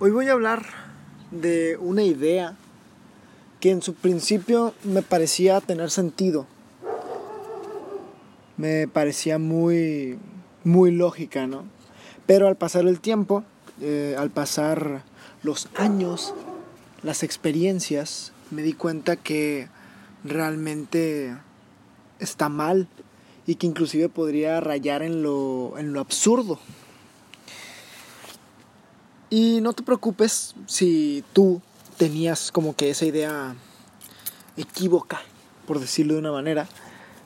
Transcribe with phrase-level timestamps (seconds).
[0.00, 0.66] Hoy voy a hablar
[1.30, 2.56] de una idea
[3.60, 6.48] que en su principio me parecía tener sentido.
[8.56, 10.18] Me parecía muy,
[10.64, 11.62] muy lógica, ¿no?
[12.26, 13.44] Pero al pasar el tiempo,
[13.80, 15.04] eh, al pasar
[15.44, 16.34] los años,
[17.04, 19.68] las experiencias, me di cuenta que
[20.24, 21.36] realmente
[22.18, 22.88] está mal
[23.46, 26.58] y que inclusive podría rayar en lo, en lo absurdo.
[29.34, 31.60] Y no te preocupes si tú
[31.98, 33.56] tenías como que esa idea
[34.56, 35.22] equívoca,
[35.66, 36.68] por decirlo de una manera.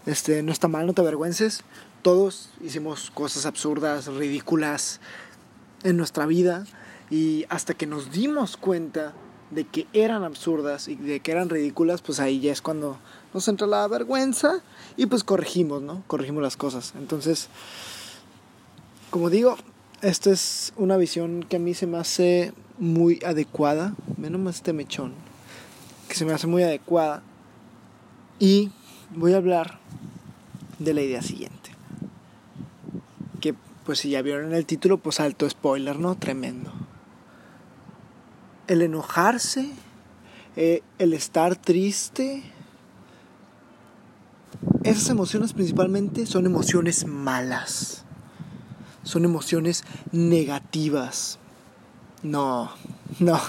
[0.06, 1.60] Este, no está mal, no te avergüences.
[2.00, 5.00] Todos hicimos cosas absurdas, ridículas
[5.82, 6.64] en nuestra vida
[7.10, 9.12] y hasta que nos dimos cuenta
[9.50, 12.96] de que eran absurdas y de que eran ridículas, pues ahí ya es cuando
[13.34, 14.62] nos entra la vergüenza
[14.96, 16.02] y pues corregimos, ¿no?
[16.06, 16.94] Corregimos las cosas.
[16.96, 17.50] Entonces,
[19.10, 19.58] como digo,
[20.02, 23.94] esta es una visión que a mí se me hace muy adecuada.
[24.16, 25.12] Menos este mechón.
[26.08, 27.22] Que se me hace muy adecuada.
[28.38, 28.70] Y
[29.14, 29.78] voy a hablar
[30.78, 31.70] de la idea siguiente.
[33.40, 36.14] Que pues si ya vieron el título, pues alto spoiler, ¿no?
[36.16, 36.72] Tremendo.
[38.68, 39.70] El enojarse,
[40.56, 42.42] eh, el estar triste.
[44.84, 48.04] Esas emociones principalmente son emociones malas
[49.08, 51.38] son emociones negativas.
[52.22, 52.70] No,
[53.18, 53.40] no.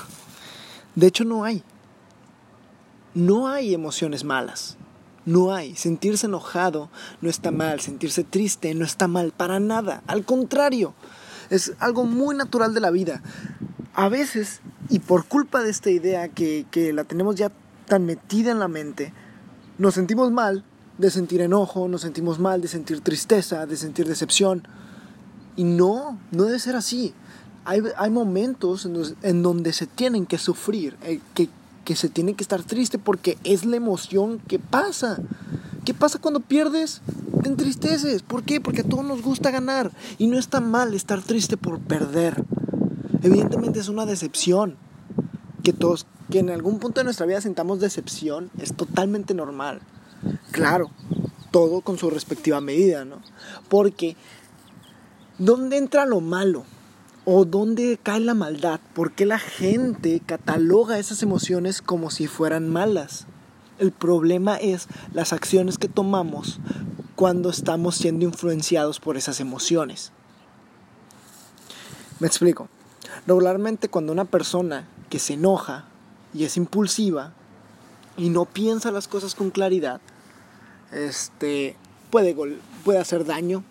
[0.95, 1.63] De hecho no hay.
[3.13, 4.77] No hay emociones malas.
[5.25, 5.75] No hay.
[5.75, 6.89] Sentirse enojado
[7.21, 7.81] no está mal.
[7.81, 10.01] Sentirse triste no está mal para nada.
[10.07, 10.93] Al contrario,
[11.49, 13.21] es algo muy natural de la vida.
[13.93, 17.51] A veces, y por culpa de esta idea que, que la tenemos ya
[17.85, 19.11] tan metida en la mente,
[19.77, 20.63] nos sentimos mal
[20.97, 24.65] de sentir enojo, nos sentimos mal de sentir tristeza, de sentir decepción.
[25.59, 27.13] Y no, no debe ser así.
[27.65, 28.87] Hay, hay momentos
[29.23, 31.49] en, donde se tienen que sufrir, eh, que,
[31.83, 35.19] que se tiene que estar triste porque es la emoción que pasa.
[35.83, 37.01] ¿Qué pasa cuando pierdes?
[37.43, 38.21] Te entristeces.
[38.21, 38.61] ¿Por qué?
[38.61, 39.91] Porque a todos nos gusta ganar.
[40.17, 42.41] Y no está mal estar triste por perder.
[43.21, 44.77] Evidentemente es una decepción.
[45.61, 49.81] Que todos, que en algún punto de nuestra vida sintamos decepción, es totalmente normal.
[50.51, 50.89] Claro,
[51.51, 53.17] todo con su respectiva medida, ¿no?
[53.67, 54.15] Porque
[55.39, 56.65] ¿Dónde entra lo malo?
[57.23, 58.81] ¿O dónde cae la maldad?
[58.93, 63.25] ¿Por qué la gente cataloga esas emociones como si fueran malas?
[63.77, 66.59] El problema es las acciones que tomamos
[67.15, 70.11] cuando estamos siendo influenciados por esas emociones.
[72.19, 72.67] Me explico.
[73.25, 75.85] Regularmente cuando una persona que se enoja
[76.33, 77.31] y es impulsiva
[78.17, 80.01] y no piensa las cosas con claridad,
[80.91, 81.77] este,
[82.11, 82.35] puede,
[82.83, 83.63] puede hacer daño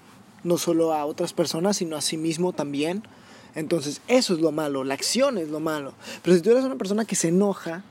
[0.49, 3.05] no solo a otras personas, sino a sí mismo también.
[3.55, 5.93] Entonces, eso es lo malo, la acción es lo malo.
[6.23, 7.83] Pero si tú eres una persona que se enoja,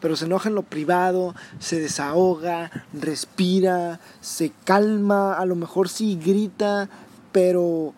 [0.00, 6.18] pero se enoja en lo privado, se desahoga, respira, se calma, a lo mejor sí
[6.22, 6.88] grita,
[7.32, 7.94] pero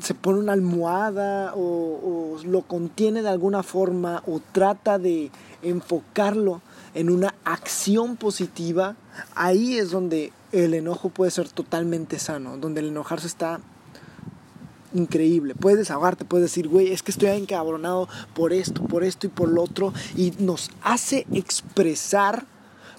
[0.00, 5.30] se pone una almohada o, o, lo contiene de alguna forma o trata de
[5.62, 6.60] enfocarlo
[6.94, 8.96] en una acción positiva,
[9.34, 13.60] ahí es donde el enojo puede ser totalmente sano, donde el enojarse está
[14.92, 15.54] increíble.
[15.54, 19.48] Puedes desahogarte, puedes decir, güey, es que estoy encabronado por esto, por esto y por
[19.48, 22.46] lo otro, y nos hace expresar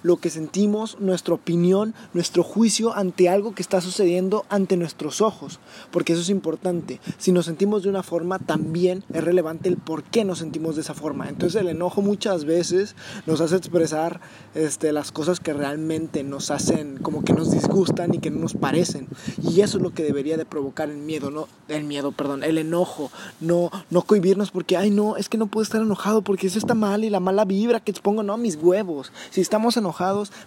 [0.04, 5.60] lo que sentimos, nuestra opinión, nuestro juicio ante algo que está sucediendo ante nuestros ojos,
[5.92, 7.00] porque eso es importante.
[7.18, 10.82] Si nos sentimos de una forma, también es relevante el por qué nos sentimos de
[10.82, 11.30] esa forma.
[11.30, 12.96] Entonces el enojo muchas veces
[13.26, 14.20] nos hace expresar
[14.56, 18.54] este, las cosas que realmente nos hacen, como que nos disgustan y que no nos
[18.54, 19.08] parecen.
[19.42, 22.58] Y eso es lo que debería de provocar el miedo, no el miedo, perdón, el
[22.58, 26.58] enojo, no no cohibirnos porque ay no, es que no puedo estar enojado porque eso
[26.58, 29.12] está mal y la mala vibra que expongo, no, mis huevos.
[29.30, 29.91] Si estamos enojados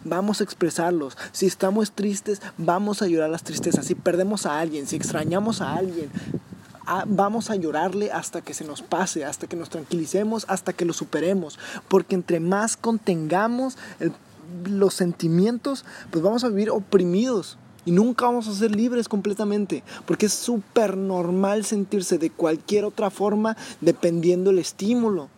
[0.04, 1.16] vamos a expresarlos.
[1.32, 3.86] Si estamos tristes, vamos a llorar las tristezas.
[3.86, 6.10] Si perdemos a alguien, si extrañamos a alguien,
[7.06, 10.92] vamos a llorarle hasta que se nos pase, hasta que nos tranquilicemos, hasta que lo
[10.92, 11.58] superemos.
[11.88, 13.76] Porque entre más contengamos
[14.64, 17.58] los sentimientos, pues vamos a vivir oprimidos.
[17.86, 23.10] Y nunca vamos a ser libres completamente, porque es súper normal sentirse de cualquier otra
[23.10, 25.28] forma dependiendo el estímulo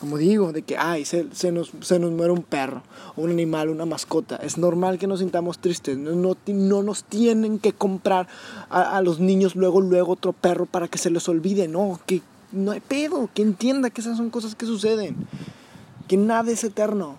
[0.00, 2.82] como digo, de que, ay, se, se, nos, se nos muere un perro,
[3.16, 4.36] un animal, una mascota.
[4.36, 5.96] Es normal que nos sintamos tristes.
[5.96, 8.28] No, no, no nos tienen que comprar
[8.68, 11.66] a, a, los niños luego, luego otro perro para que se les olvide.
[11.66, 12.20] No, que
[12.52, 15.16] no hay pedo, que entienda que esas son cosas que suceden.
[16.08, 17.16] Que nada es eterno.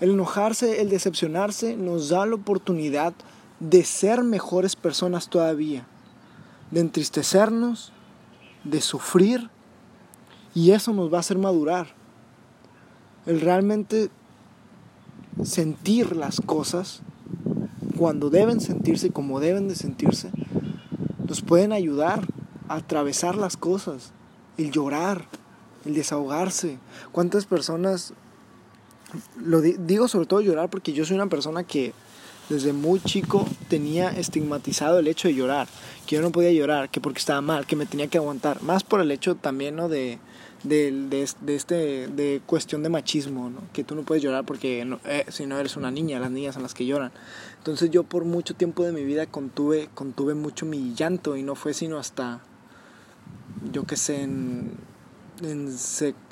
[0.00, 3.12] El enojarse, el decepcionarse, nos da la oportunidad
[3.60, 5.86] de ser mejores personas todavía.
[6.70, 7.92] De entristecernos,
[8.64, 9.50] de sufrir
[10.56, 11.88] Y eso nos va a hacer madurar.
[13.26, 14.08] El realmente
[15.44, 17.02] sentir las cosas
[17.98, 20.30] cuando deben sentirse, como deben de sentirse,
[21.28, 22.26] nos pueden ayudar
[22.68, 24.12] a atravesar las cosas,
[24.56, 25.26] el llorar,
[25.84, 26.78] el desahogarse.
[27.12, 28.14] ¿Cuántas personas,
[29.38, 31.92] lo digo sobre todo llorar porque yo soy una persona que
[32.48, 35.68] desde muy chico tenía estigmatizado el hecho de llorar,
[36.06, 38.84] que yo no podía llorar, que porque estaba mal, que me tenía que aguantar, más
[38.84, 39.88] por el hecho también ¿no?
[39.88, 40.18] de,
[40.62, 43.60] de, de, este, de cuestión de machismo, ¿no?
[43.72, 46.62] que tú no puedes llorar porque eh, si no eres una niña, las niñas son
[46.62, 47.12] las que lloran.
[47.58, 51.54] Entonces yo por mucho tiempo de mi vida contuve, contuve mucho mi llanto y no
[51.54, 52.40] fue sino hasta,
[53.72, 54.72] yo qué sé, en,
[55.42, 55.74] en,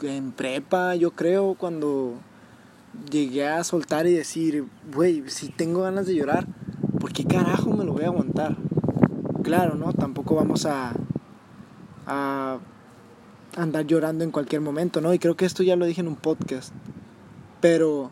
[0.02, 2.14] en prepa, yo creo, cuando
[3.10, 6.46] llegué a soltar y decir, güey, si tengo ganas de llorar,
[7.00, 8.56] ¿por qué carajo me lo voy a aguantar?
[9.42, 9.92] Claro, ¿no?
[9.92, 10.94] Tampoco vamos a,
[12.06, 12.58] a
[13.56, 15.12] andar llorando en cualquier momento, ¿no?
[15.14, 16.72] Y creo que esto ya lo dije en un podcast.
[17.60, 18.10] Pero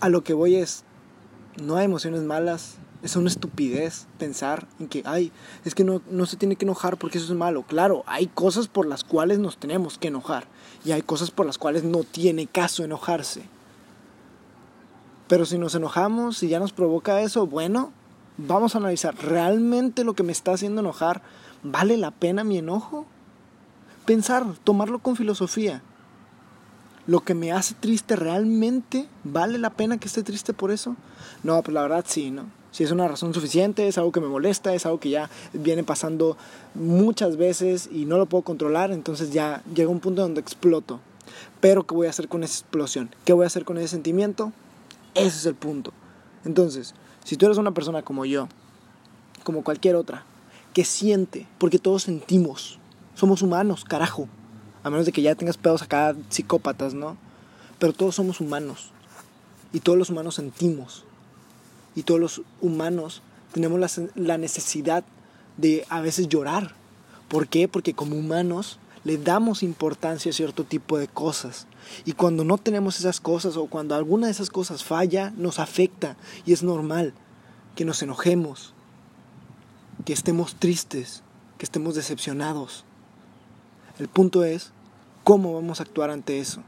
[0.00, 0.84] a lo que voy es,
[1.62, 2.76] no hay emociones malas.
[3.02, 5.30] Es una estupidez pensar en que, ay,
[5.64, 7.62] es que no, no se tiene que enojar porque eso es malo.
[7.62, 10.46] Claro, hay cosas por las cuales nos tenemos que enojar.
[10.84, 13.42] Y hay cosas por las cuales no tiene caso enojarse.
[15.28, 17.92] Pero si nos enojamos, y ya nos provoca eso, bueno,
[18.38, 21.22] vamos a analizar, ¿realmente lo que me está haciendo enojar
[21.62, 23.06] vale la pena mi enojo?
[24.06, 25.82] Pensar, tomarlo con filosofía.
[27.06, 30.96] Lo que me hace triste realmente, ¿vale la pena que esté triste por eso?
[31.42, 32.46] No, pues la verdad sí, ¿no?
[32.72, 35.84] Si es una razón suficiente, es algo que me molesta, es algo que ya viene
[35.84, 36.36] pasando
[36.74, 41.00] muchas veces y no lo puedo controlar, entonces ya llega un punto donde exploto.
[41.60, 43.10] Pero ¿qué voy a hacer con esa explosión?
[43.24, 44.52] ¿Qué voy a hacer con ese sentimiento?
[45.14, 45.92] Ese es el punto.
[46.44, 46.94] Entonces,
[47.24, 48.48] si tú eres una persona como yo,
[49.42, 50.24] como cualquier otra,
[50.74, 52.78] que siente, porque todos sentimos,
[53.16, 54.28] somos humanos, carajo.
[54.84, 57.16] A menos de que ya tengas pedos acá psicópatas, ¿no?
[57.80, 58.92] Pero todos somos humanos.
[59.72, 61.04] Y todos los humanos sentimos.
[61.96, 63.22] Y todos los humanos
[63.52, 65.02] tenemos la, la necesidad
[65.56, 66.74] de a veces llorar.
[67.28, 67.66] ¿Por qué?
[67.66, 71.66] Porque como humanos le damos importancia a cierto tipo de cosas.
[72.04, 76.16] Y cuando no tenemos esas cosas o cuando alguna de esas cosas falla, nos afecta.
[76.44, 77.14] Y es normal
[77.76, 78.74] que nos enojemos,
[80.04, 81.22] que estemos tristes,
[81.58, 82.85] que estemos decepcionados.
[83.98, 84.72] El punto es
[85.24, 86.62] cómo vamos a actuar ante eso.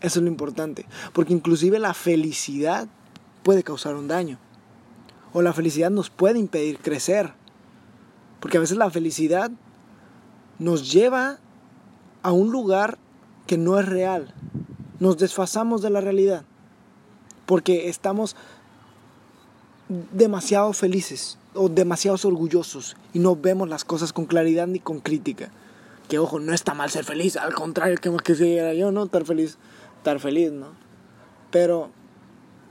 [0.00, 0.86] Eso es lo importante.
[1.12, 2.88] Porque inclusive la felicidad
[3.42, 4.38] puede causar un daño.
[5.32, 7.32] O la felicidad nos puede impedir crecer.
[8.40, 9.50] Porque a veces la felicidad
[10.58, 11.38] nos lleva
[12.22, 12.98] a un lugar
[13.46, 14.34] que no es real.
[14.98, 16.44] Nos desfasamos de la realidad.
[17.46, 18.36] Porque estamos
[20.12, 25.50] demasiado felices o demasiado orgullosos y no vemos las cosas con claridad ni con crítica
[26.18, 29.04] ojo, no está mal ser feliz, al contrario, que más que era yo, ¿no?
[29.04, 29.58] Estar feliz,
[29.98, 30.68] estar feliz, ¿no?
[31.50, 31.90] Pero,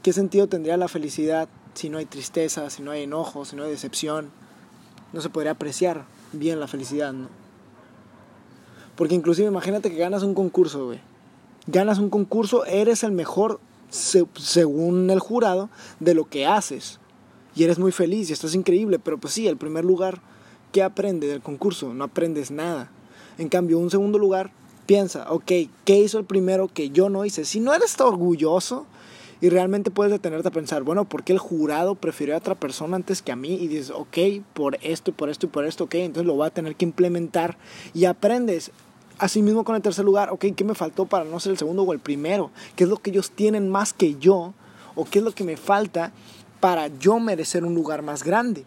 [0.02, 3.64] ¿qué sentido tendría la felicidad si no hay tristeza, si no hay enojo, si no
[3.64, 4.30] hay decepción?
[5.14, 7.30] No se podría apreciar bien la felicidad, ¿no?
[8.96, 11.00] Porque inclusive imagínate que ganas un concurso, güey.
[11.66, 13.60] Ganas un concurso, eres el mejor,
[13.90, 15.70] según el jurado,
[16.00, 17.00] de lo que haces.
[17.56, 20.22] Y eres muy feliz y estás increíble, pero pues sí, el primer lugar,
[20.72, 21.94] ¿qué aprende del concurso?
[21.94, 22.92] No aprendes nada.
[23.38, 24.52] En cambio, un segundo lugar,
[24.86, 25.52] piensa, ok,
[25.86, 27.46] ¿qué hizo el primero que yo no hice?
[27.46, 28.86] Si no eres orgulloso
[29.42, 32.96] y realmente puedes detenerte a pensar, bueno, ¿por qué el jurado prefirió a otra persona
[32.96, 33.56] antes que a mí?
[33.56, 34.18] Y dices, ok,
[34.54, 37.58] por esto, por esto y por esto, ok, entonces lo voy a tener que implementar
[37.94, 38.72] y aprendes.
[39.20, 41.94] Asimismo con el tercer lugar, ok, ¿qué me faltó para no ser el segundo o
[41.94, 42.52] el primero?
[42.76, 44.54] ¿Qué es lo que ellos tienen más que yo?
[44.96, 46.12] ¿O qué es lo que me falta
[46.60, 48.66] para yo merecer un lugar más grande?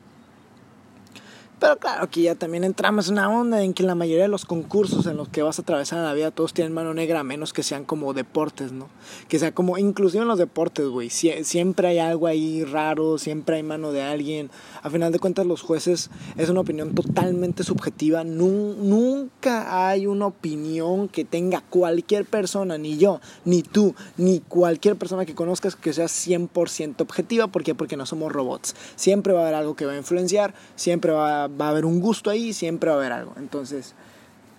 [1.59, 4.45] Pero claro, aquí ya también entramos en una onda en que la mayoría de los
[4.45, 7.55] concursos en los que vas a atravesar la vida todos tienen mano negra, a menos
[7.55, 8.89] que sean como deportes, ¿no?
[9.29, 13.63] Que sea como, inclusive en los deportes, güey, siempre hay algo ahí raro, siempre hay
[13.63, 14.51] mano de alguien.
[14.83, 18.23] A final de cuentas, los jueces es una opinión totalmente subjetiva.
[18.23, 25.25] nunca hay una opinión que tenga cualquier persona, ni yo, ni tú, ni cualquier persona
[25.25, 27.47] que conozcas que sea 100% objetiva.
[27.49, 27.75] ¿Por qué?
[27.75, 28.77] Porque no somos robots.
[28.97, 31.85] Siempre va a haber algo que va a influenciar, siempre va a va a haber
[31.85, 33.35] un gusto ahí, siempre va a haber algo.
[33.37, 33.95] Entonces,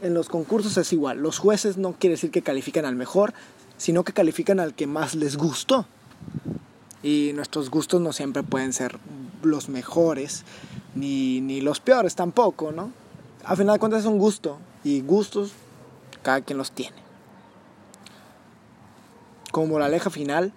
[0.02, 1.20] en los concursos es igual.
[1.20, 3.34] Los jueces no quiere decir que califican al mejor,
[3.78, 5.86] sino que califican al que más les gustó.
[7.04, 9.00] Y nuestros gustos no siempre pueden ser
[9.44, 10.44] los mejores,
[10.96, 12.92] ni, ni los peores tampoco, ¿no?
[13.44, 15.52] A final de cuentas es un gusto, y gustos
[16.22, 16.98] cada quien los tiene.
[19.52, 20.54] Como la aleja final,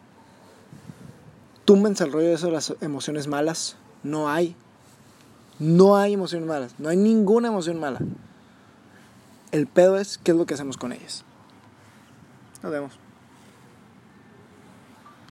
[1.65, 4.57] túmbense el rollo de eso, las emociones malas, no hay,
[5.61, 8.01] no hay emoción mala, no hay ninguna emoción mala.
[9.53, 11.25] El pedo es qué es lo que hacemos con ellas.
[12.63, 12.99] Nos vemos.